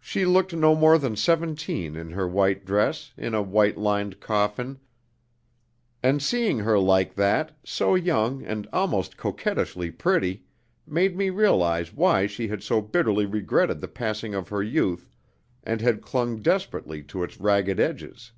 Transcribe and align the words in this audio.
"She 0.00 0.24
looked 0.24 0.54
no 0.54 0.74
more 0.74 0.96
than 0.96 1.14
seventeen 1.14 1.94
in 1.94 2.12
her 2.12 2.26
white 2.26 2.64
dress, 2.64 3.12
in 3.18 3.34
a 3.34 3.42
white 3.42 3.76
lined 3.76 4.18
coffin; 4.18 4.78
and 6.02 6.22
seeing 6.22 6.60
her 6.60 6.78
like 6.78 7.12
that, 7.16 7.54
so 7.62 7.94
young 7.94 8.42
and 8.42 8.66
almost 8.72 9.18
coquettishly 9.18 9.90
pretty, 9.90 10.46
made 10.86 11.18
me 11.18 11.28
realize 11.28 11.92
why 11.92 12.26
she 12.26 12.48
had 12.48 12.62
so 12.62 12.80
bitterly 12.80 13.26
regretted 13.26 13.82
the 13.82 13.88
passing 13.88 14.34
of 14.34 14.48
her 14.48 14.62
youth, 14.62 15.10
and 15.62 15.82
had 15.82 16.00
clung 16.00 16.40
desperately 16.40 17.02
to 17.02 17.22
its 17.22 17.38
ragged 17.38 17.78
edges. 17.78 18.32